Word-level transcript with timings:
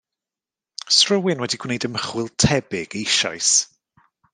'S 0.93 1.01
rhywun 1.11 1.43
wedi 1.45 1.61
gwneud 1.65 1.87
ymchwil 1.91 2.35
tebyg 2.47 3.01
eisoes? 3.05 3.57